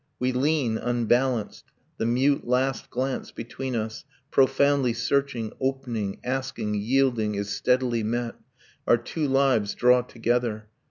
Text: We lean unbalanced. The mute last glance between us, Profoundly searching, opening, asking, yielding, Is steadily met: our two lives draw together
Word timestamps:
We 0.17 0.31
lean 0.31 0.79
unbalanced. 0.79 1.65
The 1.99 2.07
mute 2.07 2.47
last 2.47 2.89
glance 2.89 3.29
between 3.31 3.75
us, 3.75 4.03
Profoundly 4.31 4.93
searching, 4.93 5.53
opening, 5.61 6.19
asking, 6.23 6.73
yielding, 6.73 7.35
Is 7.35 7.51
steadily 7.51 8.01
met: 8.01 8.33
our 8.87 8.97
two 8.97 9.27
lives 9.27 9.75
draw 9.75 10.01
together 10.01 10.69